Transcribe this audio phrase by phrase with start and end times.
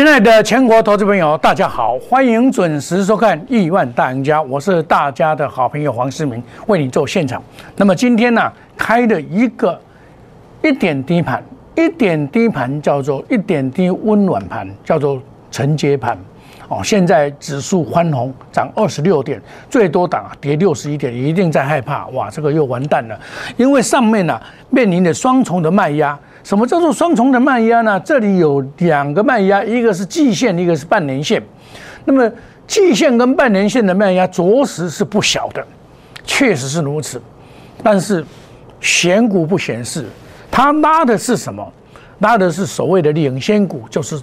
[0.00, 7.42] 亲爱的全国投资朋友，大家好，欢迎准时收看《亿万大赢家》，我是大家的好朋友黄世明，为你做现场。
[7.76, 9.78] 那么今天呢，开了一个
[10.62, 11.44] 一点低盘，
[11.76, 16.16] 一点低盘叫做一点低温暖盘，叫做承接盘。
[16.68, 19.38] 哦，现在指数翻红，涨二十六点，
[19.68, 23.20] 最多档跌六十一点，一定在害怕，哇，这个又完蛋了，
[23.58, 26.18] 因为上面呢面临的双重的卖压。
[26.50, 28.00] 什么叫做双重的卖压呢？
[28.00, 31.40] 这里有两个卖压，一个是季线，一个是半年线。
[32.04, 32.28] 那么
[32.66, 35.64] 季线跟半年线的卖压着实是不小的，
[36.24, 37.22] 确实是如此。
[37.84, 38.26] 但是
[38.80, 40.06] 选股不显示，
[40.50, 41.64] 它拉的是什么？
[42.18, 44.20] 拉的是所谓的领先股，就是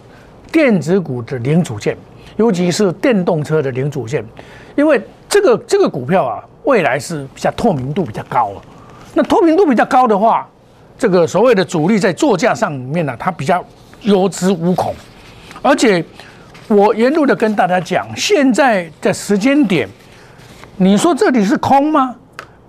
[0.52, 1.96] 电子股的零组件，
[2.36, 4.22] 尤其是电动车的零组件。
[4.76, 8.52] 因为这个这个股票啊，未来是比较透明度比较高。
[9.14, 10.46] 那透明度比较高的话，
[10.98, 13.64] 这个所谓的主力在座驾上面呢，它比较
[14.02, 14.94] 有恃无恐，
[15.62, 16.04] 而且
[16.68, 19.88] 我沿路的跟大家讲，现在的时间点，
[20.78, 22.16] 你说这里是空吗？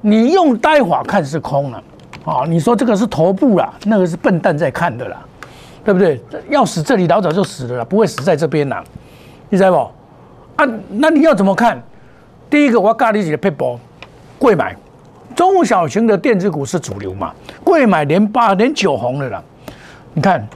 [0.01, 1.83] 你用待会看是空了，
[2.25, 5.17] 啊，你说这个是头部啦，那个是笨蛋在看的啦，
[5.85, 6.23] 对不对？
[6.51, 8.85] 要死这里老早就死了啦，不会死在这边啦，
[9.49, 10.63] 你知道不？
[10.63, 11.83] 啊，那你要怎么看？
[12.51, 13.79] 第一个我要咖喱几个配博
[14.39, 14.77] 贵买。
[15.35, 17.33] 中小型的电子股是主流嘛？
[17.63, 19.43] 贵买连八连九红了啦，
[20.15, 20.47] 你看，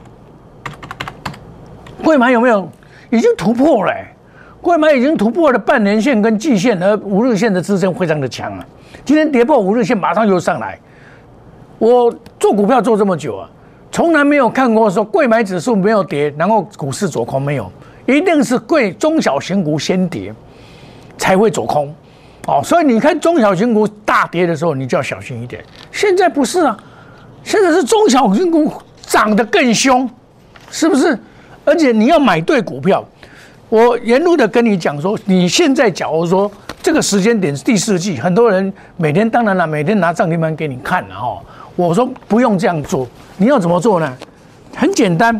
[2.03, 2.67] 贵买有没有
[3.09, 3.93] 已经突破了？
[4.61, 8.65] 贵买已经突破了半年线跟季线和五日线的支撑，非常的强啊！
[9.03, 10.79] 今天跌破五日线，马上又上来。
[11.79, 13.49] 我做股票做这么久啊，
[13.91, 17.69] 从来没有看过说贵买指数没有跌，然后股市走空没有，
[18.05, 20.33] 一定是贵中小型股先跌
[21.17, 21.93] 才会走空。
[22.45, 25.63] 哦，所以你看中小型股大跌的时候，你就要小心一点。
[25.93, 26.77] 现在不是啊，
[27.41, 28.69] 现在是中小型股
[29.01, 30.09] 涨得更凶，
[30.69, 31.17] 是不是？
[31.63, 33.01] 而且你要买对股票。
[33.69, 41.41] 我沿路的跟你讲说，你现在假如说这个时间点是第四季，很多人每天当然了，每天拿涨停板给你看了哈。
[41.77, 44.17] 我说不用这样做，你要怎么做呢？
[44.75, 45.39] 很简单，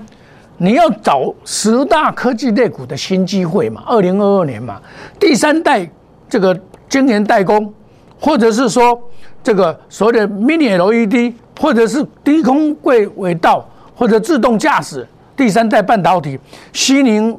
[0.56, 3.84] 你要找十大科技类股的新机会嘛。
[3.85, 4.81] 二零二二年嘛，
[5.20, 5.85] 第三代
[6.30, 6.58] 这个。
[6.94, 7.74] 晶圆代工，
[8.20, 9.02] 或者是说
[9.42, 16.40] 这个所谓的 Mini LED，或者是低空轨轨道，或者自动驾驶，第三代半导体，
[16.72, 17.36] 西宁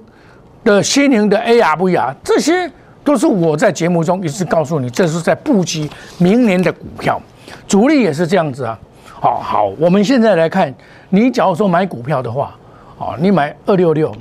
[0.65, 2.69] 的西宁的 AR VR，这些
[3.05, 5.89] 都是我在节目中一直告诉你，这是在布局
[6.19, 7.23] 明年的股票，
[7.69, 8.77] 主力也是这样子啊。
[9.05, 10.75] 好好，我们现在来看，
[11.11, 12.57] 你假如说买股票的话，
[12.99, 14.13] 哦，你买二六六，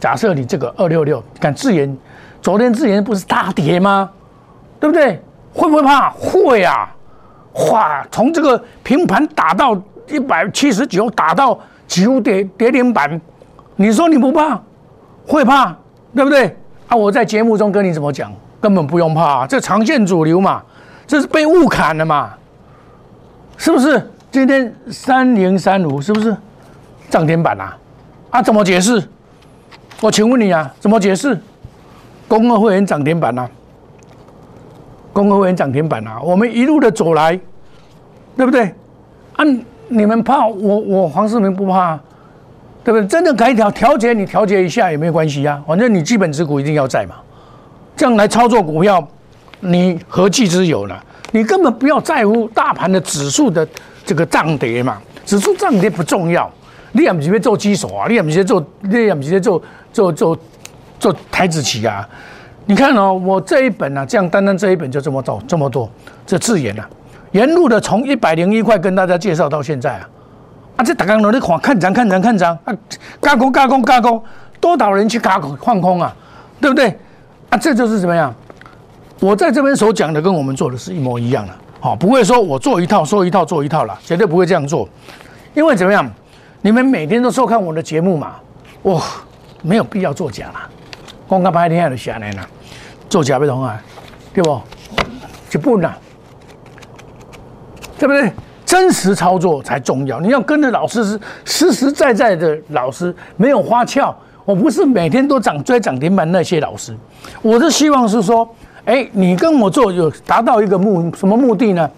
[0.00, 1.96] 假设你这个二六六，看智研，
[2.42, 4.10] 昨天智研不是大跌吗？
[4.80, 5.22] 对不对？
[5.52, 6.10] 会不会怕？
[6.10, 6.88] 会啊！
[7.70, 13.20] 哇，从这个平盘打到一百七十九，打到几乎跌跌停板，
[13.76, 14.60] 你说你不怕？
[15.26, 15.76] 会怕，
[16.14, 16.56] 对不对？
[16.88, 18.32] 啊，我在节目中跟你怎么讲？
[18.60, 20.62] 根本不用怕，这长线主流嘛，
[21.06, 22.30] 这是被误砍的嘛，
[23.56, 24.10] 是不是？
[24.30, 26.36] 今天三零三五是不是
[27.08, 27.76] 涨停板啊？
[28.30, 29.02] 啊，怎么解释？
[30.00, 31.36] 我请问你啊，怎么解释？
[32.28, 33.50] 公共会员涨停板啊？
[35.28, 36.20] 公会员涨停板啊！
[36.22, 37.38] 我们一路的走来，
[38.36, 38.64] 对不对？
[39.36, 39.44] 啊，
[39.88, 41.98] 你们怕我，我黄世明不怕，
[42.84, 43.06] 对不对？
[43.06, 45.62] 真的改调调节，你调节一下也没有关系啊。
[45.66, 47.16] 反正你基本持股一定要在嘛，
[47.96, 49.06] 这样来操作股票，
[49.60, 50.96] 你何计之有呢？
[51.32, 53.66] 你根本不要在乎大盘的指数的
[54.04, 56.50] 这个涨跌嘛，指数涨跌不重要。
[56.92, 60.36] 你也不是做基手啊，你也不是做，你也不是做做做
[60.98, 62.08] 做台子棋啊。
[62.66, 65.90] 你看哦，我这一本呢，这样单单这一本就这么多这么多，
[66.24, 66.88] 这字眼啊，
[67.32, 70.08] 沿路的从一百零一块跟大家介绍到现在啊，
[70.76, 72.72] 啊，这大家努力看看涨看涨看涨啊，
[73.20, 74.22] 加工加工加工，
[74.60, 76.14] 多少人去加空放空啊，
[76.60, 76.96] 对不对？
[77.48, 78.32] 啊，这就是怎么样？
[79.18, 84.88] 我在这边所讲的跟我们做的是一模一样的，好，不会说我做一套说一套做一套了，绝对不会这样做，
[85.54, 86.08] 因为怎么样？
[86.62, 88.36] 你们每天都收看我的节目嘛，
[88.82, 89.02] 哇，
[89.62, 90.60] 没有必要作假了。
[91.30, 92.44] 讲个白天就下来啦，
[93.08, 93.80] 做假不同啊，
[94.34, 94.60] 对不？
[95.48, 95.94] 就不难，
[97.96, 98.32] 对不对？
[98.66, 100.20] 真实操作才重要。
[100.20, 104.14] 你要跟着老师是实实在在的老师，没有花俏。
[104.44, 106.96] 我不是每天都涨追涨停板那些老师，
[107.42, 108.48] 我是希望是说，
[108.84, 111.88] 哎，你跟我做有达到一个目什么目的呢？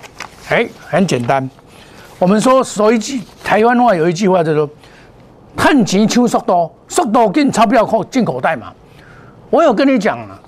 [0.50, 1.48] 哎，很简单。
[2.18, 4.68] 我们说说一句台湾话有一句话叫做
[5.56, 8.72] “看钱抢速度，速度进钞票口进口袋嘛”。
[9.52, 10.40] 我有跟你讲啊，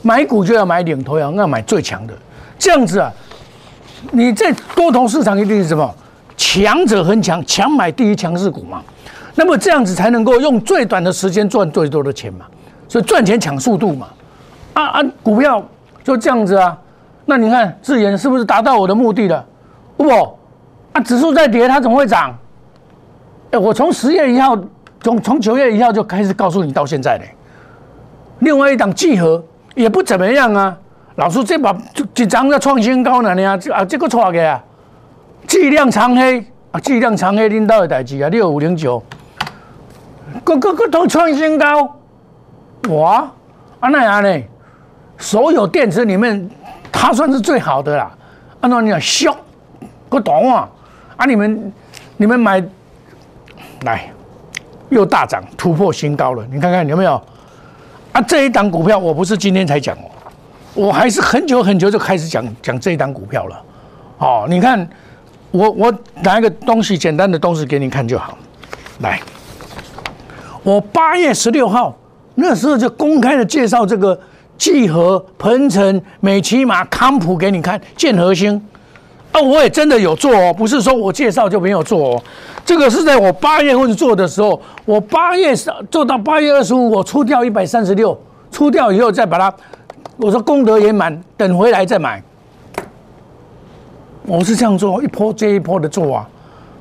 [0.00, 2.14] 买股就要买领头羊，要买最强的，
[2.58, 3.12] 这样子啊，
[4.12, 5.94] 你在多头市场一定是什么？
[6.34, 8.82] 强者恒强，强买第一强势股嘛。
[9.34, 12.46] 那么这样子才能够用最短的时间赚最多的钱嘛。
[12.88, 14.06] 所以赚钱抢速度嘛。
[14.72, 15.62] 啊啊，股票
[16.02, 16.74] 就这样子啊。
[17.26, 19.44] 那你看智研是不是达到我的目的了？
[19.98, 20.08] 不，
[20.92, 22.34] 啊，指数在跌，它怎么会涨？
[23.50, 24.58] 哎，我从十月一号，
[25.02, 27.28] 从从九月一号就开始告诉你到现在嘞。
[28.44, 29.42] 另外一档聚合
[29.74, 30.76] 也不怎么样啊。
[31.16, 31.76] 老师这把
[32.16, 34.62] 一张在创新高呢，你啊，啊，这个错个啊，
[35.46, 39.02] 巨量长黑啊，巨量长黑领导的代志啊，六五零九，
[40.42, 41.96] 个个个都创新高，
[42.88, 43.30] 哇，
[43.80, 44.42] 啊那样呢？
[45.16, 46.50] 所有电池里面，
[46.90, 48.10] 它算是最好的啦。
[48.60, 49.36] 按照你讲，笑，
[50.08, 50.68] 不懂啊？
[51.16, 51.72] 啊，你们
[52.16, 52.60] 你们买
[53.82, 54.10] 来
[54.88, 57.22] 又大涨，突破新高了，你看看有没有？
[58.14, 60.06] 啊，这一档股票我不是今天才讲哦。
[60.72, 63.62] 我还是很久很久就开始讲讲这一档股票了，
[64.18, 64.88] 哦，你看，
[65.50, 68.38] 我我拿一个东西简单的东西给你看就好，
[69.00, 69.20] 来，
[70.62, 71.96] 我八月十六号
[72.36, 74.16] 那时候就公开的介绍这个
[74.56, 78.64] 聚合、鹏程、美骑马、康普给你看，建核心，
[79.32, 82.22] 啊，我也真的有做哦，不是说我介绍就没有做哦，
[82.64, 85.54] 这个是在我八月份做的时候，我八月
[85.90, 88.18] 做到八月二十五，我出掉一百三十六，
[88.50, 89.54] 出掉以后再把它。
[90.16, 92.22] 我说功德圆满，等回来再买。
[94.26, 96.28] 我是这样做，一波接一波的做啊，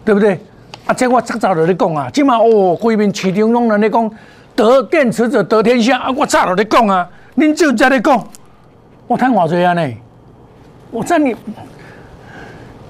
[0.06, 0.40] 对不对？
[0.86, 4.10] 啊，这我早早就在讲啊，起码哦，规面市场拢在咧讲
[4.56, 8.24] 得电池者得天下啊，我早就在讲啊，您就在咧讲，
[9.08, 9.90] 我贪我这样呢？
[10.92, 11.36] 我在你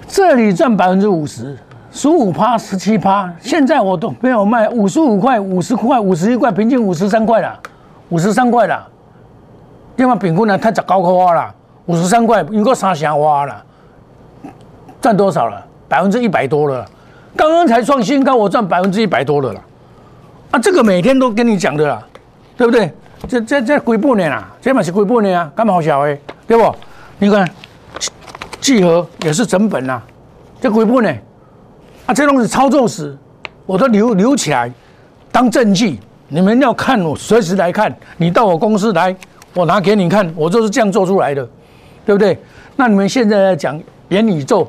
[0.07, 1.57] 这里赚百分之五十，
[1.93, 7.57] 十五趴、十七趴，现在我都没有卖，五十五块、五十块、五十一块，平均五十三块了，
[8.09, 8.87] 五十三块了。
[9.97, 11.53] 另外平均呢，赚十高块花了，
[11.85, 13.63] 五十三块，应该三成花了，
[14.99, 15.63] 赚多少了？
[15.87, 16.83] 百分之一百多了。
[17.37, 19.61] 刚刚才创新高，我赚百分之一百多了啦。
[20.49, 22.03] 啊，这个每天都跟你讲的啦，
[22.57, 22.91] 对不对？
[23.27, 26.19] 这这这鬼半年啊，这嘛是鬼半年啊，干嘛好小诶？
[26.47, 26.75] 对不？
[27.19, 27.47] 你看，
[28.59, 30.01] 聚合也是整本呐，
[30.59, 31.23] 这鬼半年
[32.05, 33.17] 啊，这东西操作时
[33.65, 34.71] 我都留留起来
[35.31, 39.15] 当证据，你们要看我随时来看，你到我公司来。
[39.55, 41.47] 我拿给你看，我就是这样做出来的，
[42.07, 42.35] 对不对？
[42.75, 44.67] 那你们现在在讲元宇宙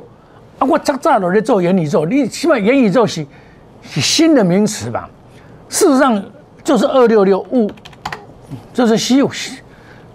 [0.59, 3.27] 啊，我早早都在做元宇宙，你起码元宇宙是
[3.81, 5.09] 是新的名词吧？
[5.71, 6.23] 事实上
[6.63, 7.71] 就是二六六五，
[8.75, 9.25] 这是虚，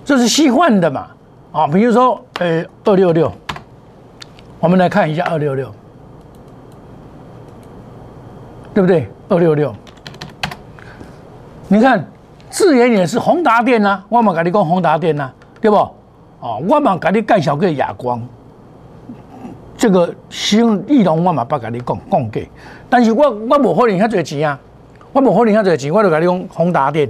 [0.06, 1.07] 这是虚幻的嘛？
[1.51, 3.33] 啊，比如说呃二六六，
[4.60, 5.74] 我们来看一下二六六，
[8.80, 9.10] 对不对？
[9.28, 9.76] 二六六，
[11.68, 12.08] 你看。
[12.50, 15.30] 智研也是宏达电呐，我嘛跟你讲宏达电呐，
[15.62, 15.76] 对不？
[16.40, 18.20] 哦，我嘛跟你介绍个亚光，
[19.78, 22.50] 这个新翼龙我嘛不跟你讲讲给，
[22.90, 24.58] 但是我我无可能遐多钱啊，
[25.12, 27.08] 我无可能遐多钱，我就跟你讲宏达电，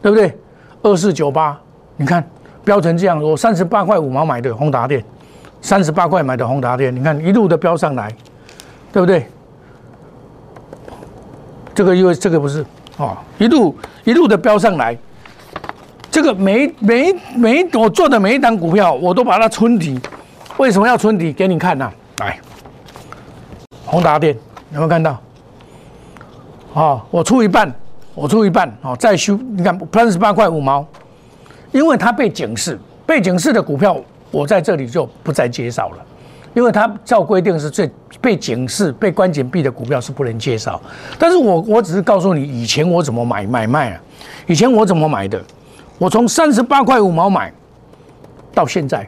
[0.00, 0.34] 对不对？
[0.82, 1.60] 二四九八，
[1.96, 2.24] 你看
[2.64, 5.04] 标成这样，我三十八块五毛买的宏达电，
[5.60, 8.10] 三十八块买的宏达电，你看一路的标上来，
[8.90, 9.26] 对不对？
[11.78, 12.66] 这个因为这个不是。
[12.96, 13.72] 哦，一路
[14.02, 14.98] 一路的飙上来，
[16.10, 19.96] 这个每每每我做的每一档股票，我都把它存底。
[20.56, 21.32] 为什么要存底？
[21.32, 21.88] 给你看呐，
[22.18, 22.36] 来，
[23.86, 24.34] 宏达电
[24.72, 25.16] 有没有看到？
[26.72, 27.72] 哦，我出一半，
[28.12, 30.84] 我出一半，哦，再修，你看三十八块五毛，
[31.70, 32.76] 因为它被警示，
[33.06, 33.96] 被警示的股票，
[34.32, 35.98] 我在这里就不再介绍了。
[36.58, 37.88] 因为它照规定是最
[38.20, 40.80] 被警示、被关紧闭的股票是不能介绍，
[41.16, 44.00] 但是我我只是告诉你以前我怎么买买卖啊，
[44.48, 45.40] 以前我怎么买的，
[45.98, 47.52] 我从三十八块五毛买
[48.52, 49.06] 到现在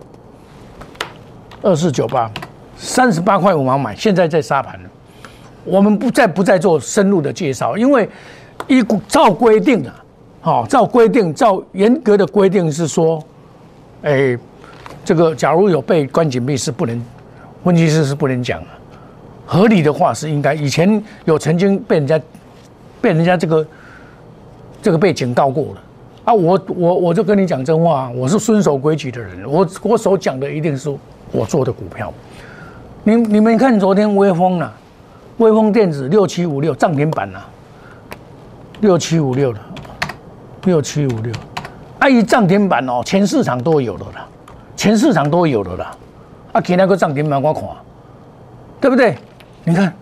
[1.61, 2.31] 二四九八，
[2.77, 4.89] 三十八块五毛买，现在在沙盘了。
[5.65, 8.09] 我们不再不再做深入的介绍，因为
[8.69, 10.05] 依照规定啊，
[10.41, 13.21] 好，照规定，照严格的规定是说，
[14.03, 14.39] 哎，
[15.05, 17.05] 这个假如有被关紧闭是不能。
[17.63, 18.69] 问题是是不能讲啊，
[19.47, 20.55] 合理的话是应该。
[20.55, 22.21] 以前有曾经被人家
[23.01, 23.67] 被人家这个
[24.83, 25.81] 这个被警告过了
[26.25, 30.91] 啊，我我我就跟你讲真话，我是遵守规矩的人，我我所讲的一定是
[31.33, 32.13] 我做的股票。
[33.05, 34.71] 你你们看昨天微风呐，
[35.39, 37.41] 微风电子六七五六涨停板呐，
[38.81, 39.61] 六七五六的，
[40.65, 41.33] 六七五六，
[41.99, 44.27] 啊一涨停板哦，全市场都有的啦，
[44.77, 45.97] 全市场都有的啦。
[46.53, 47.63] 啊，其他个涨停板我看，
[48.81, 49.17] 对不对？
[49.65, 49.93] 你看，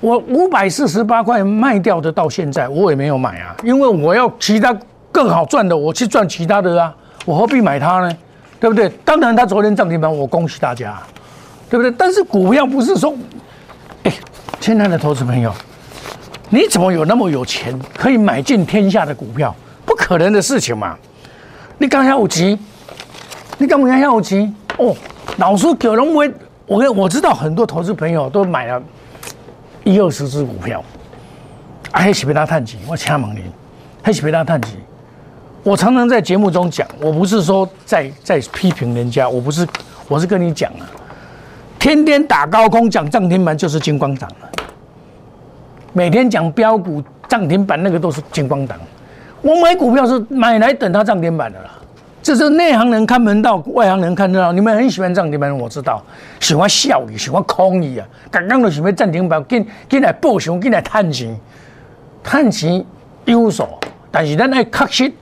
[0.00, 4.76] 我五百四十八块卖掉的，到现在我也没有买啊，因为我要其他
[5.10, 6.94] 更好赚的，我去赚其他的啊，
[7.24, 8.16] 我何必买它呢？
[8.60, 8.88] 对不对？
[9.04, 10.98] 当然，它昨天涨停板，我恭喜大家，
[11.68, 11.90] 对不对？
[11.90, 13.14] 但是股票不是说，
[14.04, 14.12] 哎，
[14.60, 15.52] 亲爱的投资朋友，
[16.50, 19.54] 你怎么有那么有钱，可以买进天下的股票？
[19.86, 20.96] 不可能的事情嘛！
[21.78, 22.56] 你刚才有急，
[23.58, 24.94] 你刚才有急哦。
[25.40, 26.28] 老师可能我，
[26.66, 28.82] 我我知道很多投资朋友都买了
[29.84, 30.84] 一二十只股票，
[31.90, 32.76] 还是被他探底。
[32.86, 33.44] 我请问你，
[34.02, 34.68] 还是被他探底？
[35.62, 39.66] 我常常在节目中讲，我不是说在在批评人家，我不是，
[40.08, 40.84] 我是跟你讲啊，
[41.78, 44.50] 天天打高空讲涨停板就是金光党了。
[45.94, 48.78] 每天讲标股涨停板，那个都是金光党。
[49.40, 51.70] 我买股票是买来等它涨停板的啦。
[52.22, 54.52] 这是内行人看门道，外行人看热闹。
[54.52, 56.02] 你们很喜欢涨停板，我知道，
[56.38, 58.06] 喜欢笑语，喜欢空语啊。
[58.30, 61.34] 刚刚都喜欢涨停板，进进来报熊，进来探钱，
[62.22, 62.84] 探钱
[63.24, 63.78] 有所，
[64.10, 65.12] 但是咱爱确实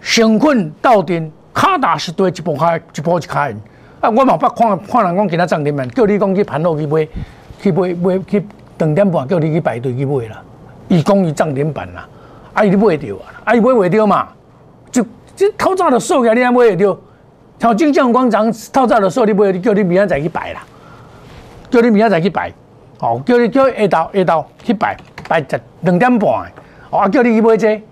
[0.00, 3.54] 成困到顶，卡打是对一波开一波一开。
[4.00, 7.08] 啊，我嘛不看看人讲其他涨停板，叫你讲去盘路去买，
[7.60, 8.44] 去买买去。
[8.80, 10.42] 两点半叫你去排队去买啦，
[10.88, 12.08] 伊讲伊涨停板啦，
[12.54, 14.26] 啊伊你买着啊，啊伊买袂着嘛，
[15.40, 17.00] 这透早的数起你还买会着，
[17.58, 20.60] 像金江广场透早的数你买，叫你明仔再去摆啦，
[21.70, 22.52] 叫你明仔再去摆，
[22.98, 24.94] 哦，叫你叫下昼下昼去摆，
[25.26, 26.52] 摆十两点半的，
[26.90, 27.82] 哦，叫你去买这，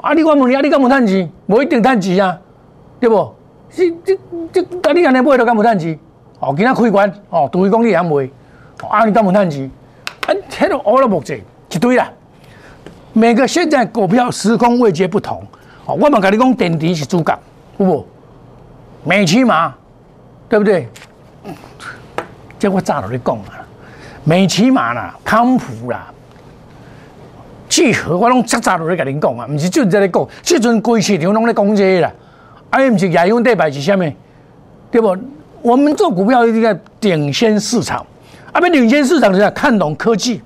[0.00, 1.30] 啊你我问你啊，你敢有趁钱？
[1.48, 2.38] 无一定趁钱啊，
[2.98, 3.30] 对不？
[3.70, 4.18] 这这
[4.50, 5.98] 这，啊你安尼买都敢有趁钱？
[6.40, 8.30] 哦，今仔开关，哦，除非讲你会晓买，
[8.88, 9.70] 啊你敢有趁钱？
[10.26, 11.38] 啊，这都乌了目子
[11.72, 12.10] 一堆啦。
[13.12, 15.46] 每个现在股票时空位阶不同，
[15.86, 17.38] 我们跟你讲，电池是主角，
[17.76, 18.06] 不？
[19.04, 19.72] 美骑马，
[20.48, 20.88] 对不对？
[22.58, 23.62] 这我早就你讲啊，
[24.24, 26.12] 美骑马啦，康普啦，
[27.68, 32.12] 聚合，我拢早早就咧甲你讲啊，不是就在咧讲，这阵规市场拢咧讲这啦，
[32.70, 34.12] 啊，不是亚用代牌是虾米？
[34.90, 35.16] 对不？
[35.62, 38.04] 我们做股票一定要领先市场。
[38.52, 40.40] 啊，不领先市场的人看懂科技，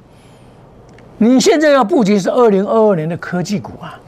[1.19, 3.99] 你现在要布局是二零二二年的科技股啊！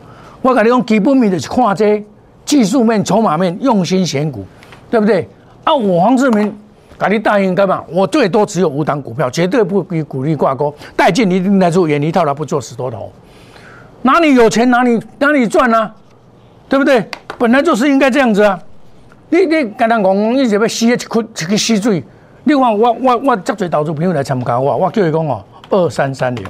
[0.43, 2.05] 我跟你讲，基本面就是看这
[2.45, 4.45] 技术面、筹码面，用心选股，
[4.91, 5.27] 对不对？
[5.65, 6.53] 啊，我黄志明，
[6.99, 7.83] 跟你答应干嘛？
[7.89, 13.11] 我最多只有五档股票，绝对不与股利挂钩，带进一定来做，远离套牢，不做死多头。
[14.03, 15.91] 哪里有钱哪里哪里赚呢？
[16.69, 17.05] 对不对？
[17.39, 18.59] 本来就是应该这样子啊！
[19.31, 22.03] 你你刚刚讲，你是要吸一颗一个吸水。
[22.45, 26.45] 另外，我我我足侪投资朋友来参加我，我叫伊讲哦，二三三零，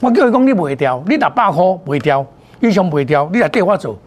[0.00, 2.24] 我叫伊讲你卖掉，你六百块卖掉，
[2.60, 3.98] 以上卖掉，你来缀我做，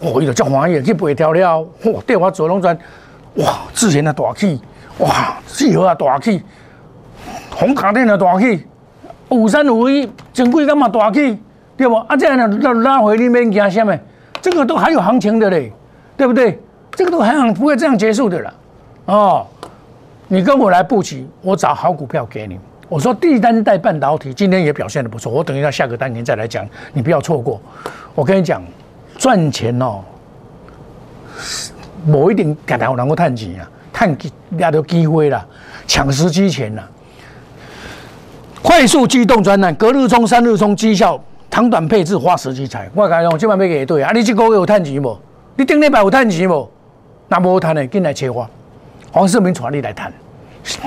[0.00, 2.76] 哦，伊就足欢喜，去卖掉了，哦，缀我做拢全，
[3.36, 4.60] 哇，之前的大气，
[4.98, 6.42] 哇，四合啊大气，
[7.50, 8.64] 红卡店的大气，
[9.28, 11.38] 五三五一，正规干嘛大气，
[11.76, 11.94] 对不？
[11.94, 13.98] 啊，这样呢，拉拉回你免惊什么？
[14.40, 15.72] 这个都还有行情的嘞，
[16.16, 16.60] 对不对？
[16.92, 18.54] 这个都还行，不会这样结束的了，
[19.06, 19.46] 哦。
[20.26, 22.58] 你跟我来布局，我找好股票给你。
[22.94, 27.60] 我说第三代半导体今天也表现的不错，我等一下下个单元再来讲，你不要错过。
[28.14, 28.62] 我跟你讲，
[29.18, 29.98] 赚钱哦，
[32.06, 34.16] 某一定给他能够探钱啊，探
[34.56, 35.44] 抓到机会了，
[35.88, 36.88] 抢时机钱了。
[38.62, 41.20] 快速机动专栏，隔日冲、三日冲，绩效
[41.50, 42.88] 长短配置，花时机财。
[42.94, 44.12] 我讲用，今晚要给对啊！
[44.12, 45.18] 你这个月有探钱无？
[45.56, 46.70] 你顶礼拜有探钱无？
[47.26, 48.48] 那无探的，进来切花。
[49.10, 50.12] 黄世明传你来谈，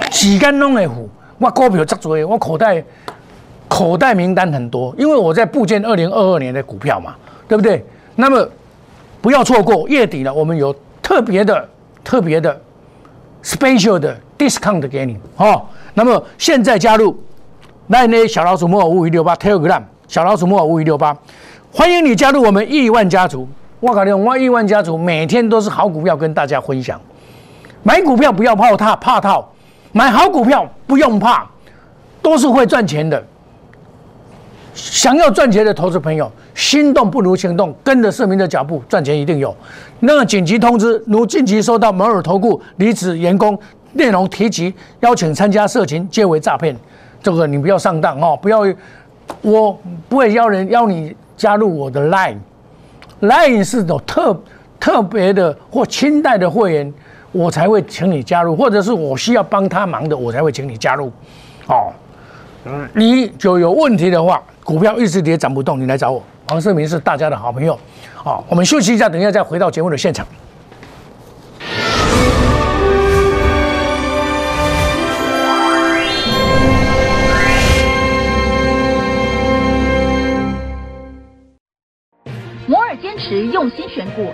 [0.10, 2.84] 时间拢会付，我股票足多，我口袋
[3.68, 7.16] 口袋名单很多，因为我在布建二零二二年的股票嘛，
[7.48, 7.84] 对不对？
[8.16, 8.48] 那么
[9.22, 11.68] 不要错过月底了，我们有特别的、
[12.04, 12.60] 特别的
[13.44, 15.62] special 的 discount 给你哦。
[15.94, 17.16] 那么现在加入
[17.88, 21.16] 那那小老鼠莫尔五一六八 Telegram 小老鼠莫尔五一六八，
[21.72, 23.48] 欢迎你加入我们亿万家族。
[23.80, 27.00] 我讲的我亿万家族每天都是好股票跟大家分享。
[27.84, 29.48] 买股票不要怕套，怕套；
[29.92, 31.48] 买好股票不用怕，
[32.22, 33.24] 都是会赚钱的。
[34.74, 39.56] 想要赚钱的投资朋友，心动不如行动，跟着市民的脚步，赚钱一定有。
[40.00, 43.58] 那紧急通知，如近期收到摩尔投顾离职员工，
[43.94, 46.78] 内容提及邀请参加社群，皆为诈骗。
[47.24, 48.60] 这个你不要上当哦，不要，
[49.42, 49.76] 我
[50.08, 54.40] 不会邀人邀你加入我的 Line，Line 是种特
[54.80, 56.94] 特别的或清代的会员。
[57.32, 61.12] 我才会请你加入，或者是我需要帮他忙的，我才会请你加入。
[61.68, 61.92] 哦，
[62.94, 66.24] 你就有问题的话，股票一直跌涨不动，你来找我。
[66.48, 67.78] 黄世明是大家的好朋友。
[68.16, 70.26] 好，我们休息一下，等一下再回到节目的现场。
[82.66, 84.34] 摩尔坚持用心选股。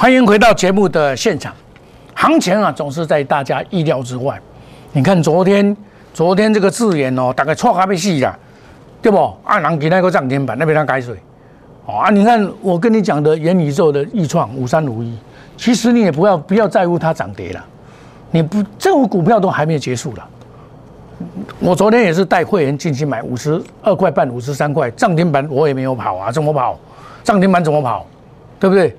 [0.00, 1.52] 欢迎回到节目的现场。
[2.14, 4.40] 行情啊，总是在大家意料之外。
[4.92, 5.76] 你看昨天，
[6.14, 8.34] 昨天这个字眼哦，大概错咖啡细啦，
[9.02, 9.30] 对不？
[9.44, 11.16] 按人给那个涨停板，那边他改水。
[11.84, 15.14] 哦啊，你看我跟你讲的元宇宙的易创五三五一，
[15.58, 17.62] 其实你也不要不要在乎它涨跌了。
[18.30, 20.26] 你不，这种股票都还没有结束了。
[21.58, 26.80] 我昨天也是带会员进去买五十二块半、五十三块涨停板，我也没有跑啊，怎么跑？
[27.22, 28.06] 涨停板怎么跑？
[28.58, 28.96] 对不对？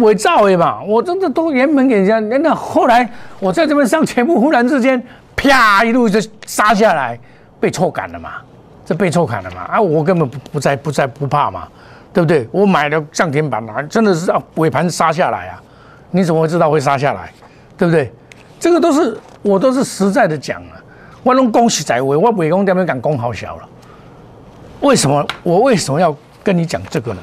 [0.00, 3.08] 伪造的嘛，我真的都原本给人家，那后来
[3.38, 5.00] 我在这边上全部，忽然之间
[5.36, 7.18] 啪一路就杀下来，
[7.60, 8.32] 被错赶了嘛，
[8.84, 9.80] 这被错砍了嘛啊！
[9.80, 11.68] 我根本不不在不在不怕嘛，
[12.12, 12.48] 对不对？
[12.50, 15.62] 我买了涨停板嘛，真的是啊尾盘杀下来啊！
[16.10, 17.32] 你怎么会知道会杀下来？
[17.78, 18.12] 对不对？
[18.58, 20.74] 这个都是我都是实在的讲啊，
[21.22, 23.62] 我拢恭喜在位，我尾工这边敢攻好小了。
[24.80, 27.20] 为什么我为什么要跟你讲这个呢？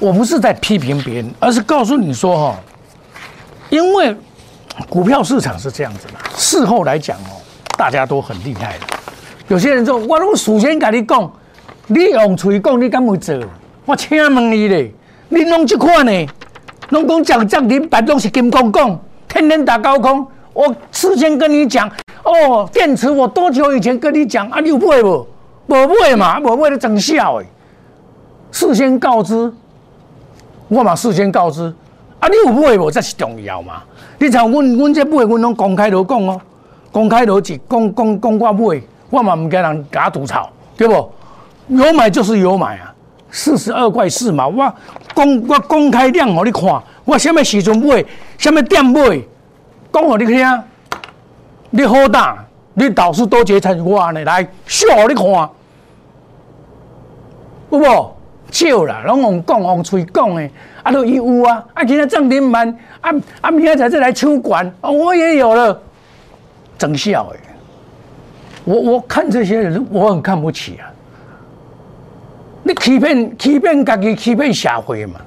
[0.00, 2.56] 我不是在批评别人，而是告诉你说哈，
[3.68, 4.14] 因为
[4.88, 7.42] 股票市场是这样子的，事后来讲哦，
[7.76, 8.86] 大家都很厉害的。
[9.48, 11.32] 有些人说，我拢事先跟你讲，
[11.88, 13.34] 你用嘴讲，你敢会做？
[13.86, 14.92] 我请问你咧，
[15.30, 16.26] 你弄这款呢？
[16.90, 20.26] 拢讲涨涨停板都是金公公，天天打高空。
[20.52, 21.90] 我事先跟你讲，
[22.22, 24.60] 哦，电池我多久以前跟你讲啊？
[24.60, 25.26] 你有买不？
[25.66, 27.46] 无买嘛，无买的整笑诶。
[28.52, 29.52] 事先告知。
[30.68, 31.74] 我嘛事先告知，
[32.20, 32.90] 啊，你有买无？
[32.90, 33.82] 才是重要嘛？
[34.18, 36.40] 你像阮，阮这买，阮拢公开都讲哦，
[36.92, 41.12] 公开都是讲讲讲我买，我嘛唔惊人假吐槽，对不？
[41.68, 42.94] 有买就是有买啊，
[43.30, 44.72] 四十二块四嘛，我
[45.14, 48.04] 公我公开量给你看，我什么时阵买，
[48.36, 49.00] 什么店买，
[49.92, 50.62] 讲给你听，
[51.70, 55.50] 你好大，你导师多节参我呢，来秀给你看，
[57.70, 58.17] 有无？
[58.50, 60.50] 少啦，拢用讲用嘴讲的，
[60.82, 62.68] 啊都有啊，啊今天涨停板，
[63.00, 65.80] 啊啊明天才再来抽管，哦我也有了，
[66.78, 67.40] 整笑诶，
[68.64, 70.88] 我我看这些人，我很看不起啊，
[72.62, 75.20] 你欺骗欺骗自己，欺骗社会嘛，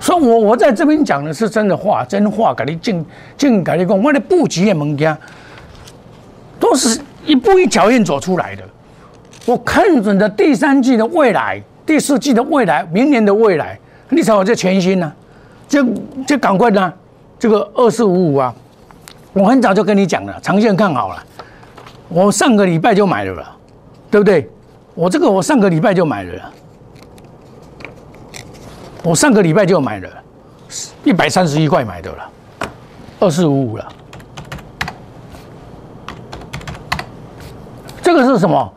[0.00, 3.04] 所以我我在这边讲的是真的话，真话，跟你正
[3.36, 5.16] 正跟你讲，我的布局的物件，
[6.58, 8.62] 都是一步一脚印走出来的。
[9.46, 13.78] 我看准的第三季的未来，第四季的未来，明年的未来，
[14.10, 15.12] 你瞧我这全新呢，
[15.66, 15.84] 就
[16.26, 16.92] 就赶快呢，
[17.38, 18.54] 这个二四五五啊，
[19.32, 21.24] 我很早就跟你讲了，长线看好了，
[22.08, 23.56] 我上个礼拜就买了了，
[24.10, 24.48] 对不对？
[24.94, 26.52] 我这个我上个礼拜就买了，
[29.02, 30.08] 我上个礼拜就买了，
[31.02, 32.30] 一百三十一块买的了，
[33.20, 33.88] 二四五五了，
[38.02, 38.74] 这个是什么？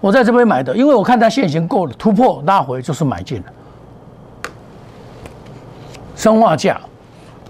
[0.00, 3.44] 我在这边买的，因为我看它现行够了，突破拉回就是买进了。
[6.14, 6.80] 生化价，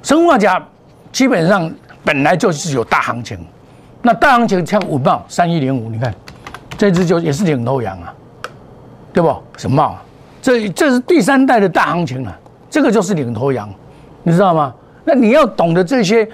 [0.03, 0.65] 生化价
[1.13, 1.71] 基本上
[2.05, 3.39] 本来就是有大行情，
[4.03, 6.15] 那大行情像五茂三一零五，你看
[6.77, 8.15] 这只就也是领头羊啊，
[9.13, 9.35] 对不？
[9.57, 9.97] 什么？
[10.43, 12.37] 这这是第三代的大行情啊，
[12.71, 13.69] 这个就是领头羊，
[14.23, 14.75] 你知道吗？
[15.05, 16.29] 那你要懂得这些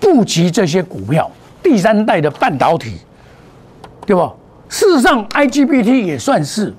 [0.00, 1.30] 布局这些股票，
[1.62, 2.98] 第三代的半导体，
[4.06, 4.30] 对不？
[4.68, 6.74] 事实上，IGBT 也算是，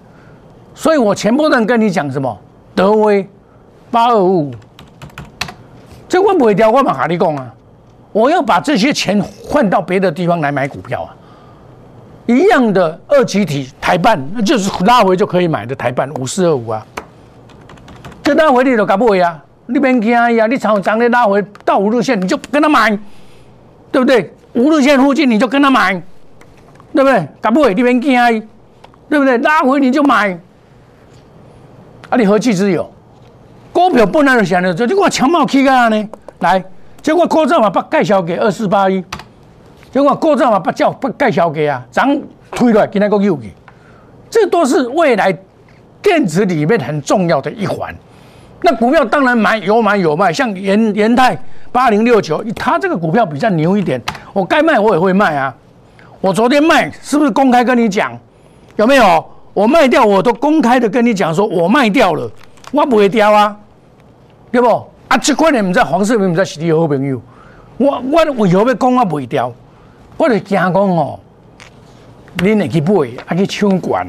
[0.76, 2.38] 所以我前波段跟你讲什么？
[2.76, 3.28] 德威
[3.90, 4.52] 八二五五，
[6.08, 7.54] 这我不会掉，我马哈利讲啊，
[8.12, 11.16] 我要把这些钱换到别的地方来买股票啊。
[12.28, 16.86] 一样的二级体台办，那就是拉回就可以买的台办五四二五啊。
[18.22, 22.90] 这拉回你都搞不会啊，你别惊呀，你炒涨的拉回到五日线你就跟他买，
[23.92, 24.34] 对不对？
[24.54, 26.02] 五日线附近你就跟他买。
[26.94, 27.28] 对不对？
[27.42, 28.48] 搞不会，你别惊，
[29.10, 29.38] 对不对？
[29.40, 30.32] 拉回你就买，
[32.10, 32.92] 啊，你何其之有？
[33.72, 36.64] 股票本来就想的，就我强茂起个呢，来，
[37.02, 39.04] 结果股价嘛不介绍给二四八一，
[39.92, 42.10] 结果股价嘛不叫不介绍给啊，涨
[42.52, 43.52] 推出来，给那个又去，
[44.32, 45.32] 这都是未来
[46.02, 47.94] 电子里面很重要的一环。
[48.64, 51.38] 那股票当然买有买有卖，像延延泰
[51.72, 54.02] 八零六九，它这个股票比较牛一点，
[54.34, 55.56] 我该卖我也会卖啊。
[56.22, 58.18] 我昨天卖是不是公开跟你讲？
[58.76, 59.26] 有没有？
[59.54, 62.30] 我卖掉我都公开的跟你讲，说我卖掉了，
[62.72, 63.58] 我不会掉啊，
[64.52, 64.68] 对不？
[65.08, 67.20] 啊，这块你唔知黄世明唔知是你好朋友，
[67.78, 69.52] 我我为何要讲我不会掉？
[70.16, 71.20] 我就惊讲哦，
[72.38, 74.08] 你会去买，啊去抢管，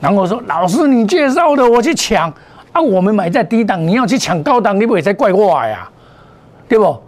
[0.00, 2.32] 然后我说老师你介绍的我去抢。
[2.70, 5.88] 啊，我们买在低档，你要去抢高档，你不会再怪我呀？
[6.68, 7.00] 对不？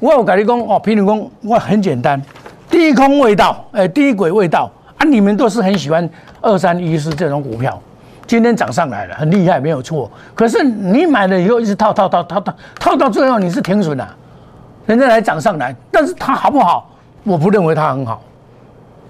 [0.00, 2.20] 我有跟你讲哦，平如讲，我很简单，
[2.70, 6.08] 低空味道，哎，低轨味道啊，你们都是很喜欢
[6.40, 7.80] 二三一四这种股票，
[8.26, 10.10] 今天涨上来了，很厉害，没有错。
[10.34, 14.16] 可是你买了以后一直套套套套套套到最后你是停损了，
[14.86, 16.90] 人家来涨上来，但是它好不好？
[17.24, 18.22] 我不认为它很好。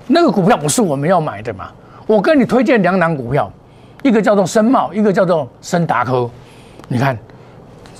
[0.07, 1.69] 那个股票不是我们要买的嘛？
[2.07, 3.51] 我跟你推荐两档股票。
[4.03, 6.31] 一个叫做深茂，一个叫做深达科。
[6.87, 7.19] 你看，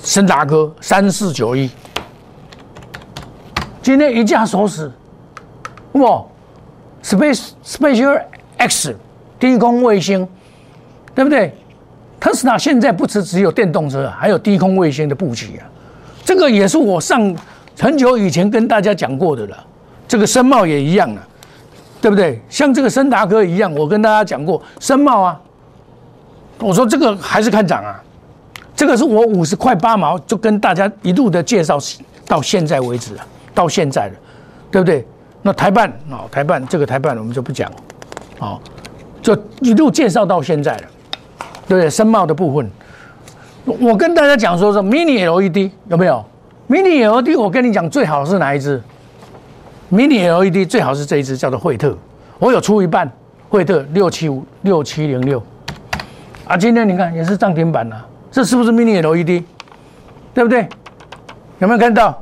[0.01, 1.69] 深达科三四九一，
[3.81, 4.89] 今天一价锁死，
[5.99, 6.23] 哇
[7.03, 8.21] ，Space Special
[8.57, 8.95] X
[9.39, 10.27] 低空卫星，
[11.13, 11.53] 对不对？
[12.19, 15.69] 特斯拉现在不只只有电动车，还有低空卫星的布局啊。
[16.25, 17.35] 这个也是我上
[17.79, 19.65] 很久以前跟大家讲过的了。
[20.07, 21.27] 这个深茂也一样了，
[22.01, 22.41] 对不对？
[22.49, 25.39] 像这个深达科一样，我跟大家讲过深茂啊。
[26.59, 28.01] 我说这个还是看涨啊，
[28.75, 31.77] 这个是我五十块八毛就跟大家一路的介绍
[32.25, 34.13] 到现在为止啊，到现在了，
[34.71, 35.05] 对不对？
[35.47, 37.71] 那台办啊，台办这个台办我们就不讲，
[38.39, 38.59] 哦，
[39.21, 40.83] 就一路介绍到现在了，
[41.65, 41.89] 对不对？
[41.89, 42.69] 深茂的部分，
[43.63, 46.21] 我跟大家讲说说 mini LED 有没有
[46.67, 48.83] ？mini LED 我跟你讲最好是哪一只
[49.89, 51.97] ？mini LED 最好是这一只叫做惠特，
[52.39, 53.09] 我有出一半，
[53.47, 55.41] 惠特六七五六七零六。
[56.45, 59.45] 啊，今天你看也是涨停板了，这是不是 mini LED？
[60.33, 60.67] 对不对？
[61.59, 62.21] 有没有看到？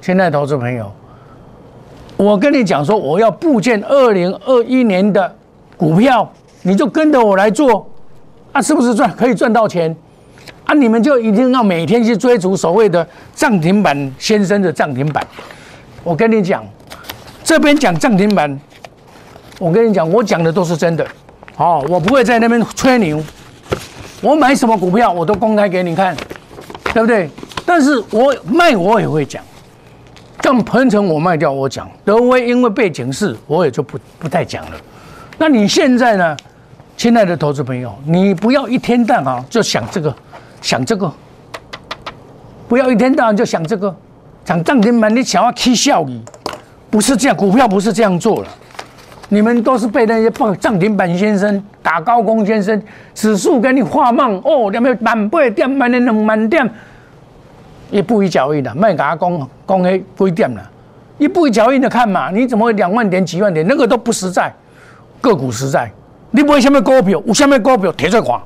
[0.00, 0.92] 亲爱的投资朋友，
[2.16, 5.34] 我跟你讲说，我要布建二零二一年的
[5.76, 6.30] 股票，
[6.62, 7.86] 你就跟着我来做，
[8.52, 9.94] 啊，是不是赚可以赚到钱？
[10.64, 15.24] 啊，你们就一定要每天去追逐所谓的涨停板先生的涨停板。
[16.02, 16.64] 我跟你讲，
[17.44, 18.58] 这边讲涨停板，
[19.58, 21.06] 我跟你讲，我讲的都是真的。
[21.56, 23.22] 哦，我不会在那边吹牛。
[24.22, 26.16] 我买什么股票，我都公开给你看，
[26.94, 27.28] 对不对？
[27.66, 29.42] 但是我卖我也会讲，
[30.46, 34.76] 像鹏程我卖掉我讲，德威因为被警示，我也就不不太讲了。
[35.38, 36.36] 那你现在呢，
[36.96, 40.14] 亲爱的投资朋友，你不要一天到晚就想这个，
[40.62, 41.12] 想这个，
[42.68, 43.92] 不要一天到晚就想这个，
[44.44, 46.22] 涨涨停板，你想要踢效益，
[46.90, 48.48] 不是这样，股票不是这样做了。
[49.28, 52.80] 你们都是被那些放涨停板先生、打高工先生，
[53.12, 56.70] 指数给你画梦哦，两百万八点，买那两万点，
[57.90, 60.70] 一步一脚印的，卖给他讲讲黑规定了，
[61.18, 64.52] 一步一脚印的看嘛，你怎么会两万点、几万点，那个都不实在，
[65.20, 65.90] 个股实在，
[66.30, 68.40] 你买什么股票，有什么股票提出来看，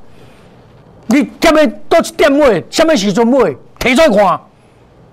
[1.07, 4.41] 你今日多一点买，什么时阵买，提出来看，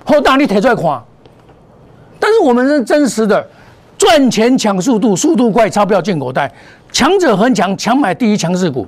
[0.04, 1.02] 好当你提出来看，
[2.20, 3.48] 但是我们是真实的。
[3.98, 6.54] 赚钱抢速度，速度快，钞票进口袋，
[6.92, 8.86] 强者恒强，强买第一强势股。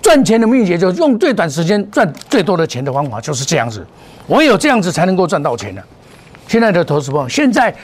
[0.00, 3.86] 赚钱的秘诀就是用最短时间赚最多的钱的方法，就是这样子。
[4.28, 5.82] 唯有这样子才能够赚到钱的。
[6.46, 7.74] 现在的投资朋友，现在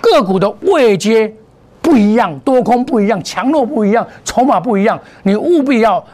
[0.00, 1.32] 个股的位阶
[1.80, 6.04] 不一样，多空不一样，强弱不一样，筹码不一样，你务必要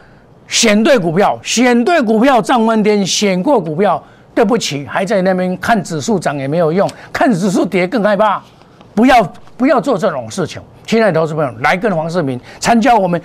[0.47, 4.03] 选对股票，选对股票涨万点，选过股票，
[4.35, 8.43] 对不起，还在那边看指数涨也没有用，看指数跌更害怕，
[8.95, 9.33] 不要。
[9.59, 13.21] 不要做这种事情，亲爱的投资朋友，来跟黄世明参加我们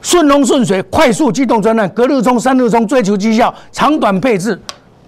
[0.00, 4.58] 顺风顺水、快速机动专案，隔日冲、三日冲，追求绩效，长短配置，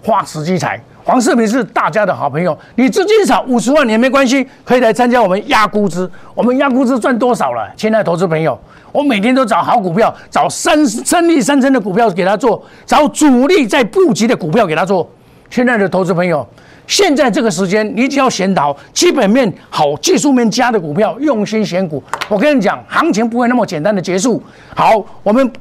[0.03, 0.81] 花时机财。
[1.03, 6.07] 黄世明是大家的好朋友，你资金少五十万也没关系，可以来参加我们压估值。
[6.35, 7.67] 我们压估值赚多少了？
[7.75, 8.59] 亲爱的投资朋友，
[8.91, 15.09] 我每天都找好股票，找三三利三成的股票给他做，找主力在布局的股票给他做。
[15.49, 16.47] 亲爱的投资朋友。
[16.87, 22.03] 现在这个时间，你只要选到基本面好、技术面佳的股票，用心选股。
[22.27, 24.41] 我跟你讲，行情不会那么简单的结束。
[24.75, 25.51] 好，我们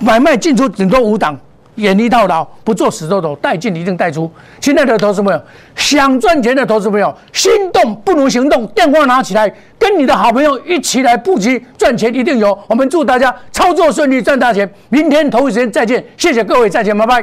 [0.00, 1.38] 买卖进出顶多五档，
[1.74, 4.30] 远离套牢，不做死多头，带进一定带出。
[4.58, 5.42] 亲爱的投资朋友，
[5.76, 12.58] 想赚钱的投资朋友，心动不如行动，电话拿起来，跟你的好朋友一起来布局赚钱，一定有。
[12.66, 14.66] 我们祝大家操作顺利，赚大钱。
[14.88, 17.22] 明天同一时间再见，谢谢各位，再见，拜拜。